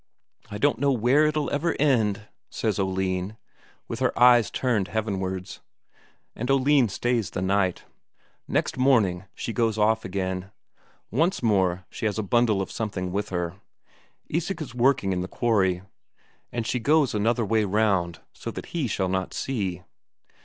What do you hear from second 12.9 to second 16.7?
with her. Isak is working in the quarry, and